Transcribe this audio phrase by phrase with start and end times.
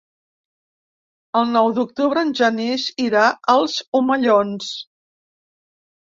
[1.41, 4.71] El nou d'octubre en Genís irà als Omellons.